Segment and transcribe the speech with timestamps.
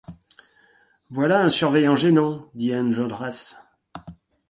[1.11, 3.63] Voilà un surveillant gênant, dit Enjolras.